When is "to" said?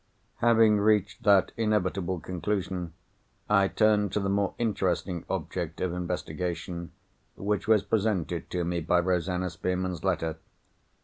4.13-4.19, 8.49-8.63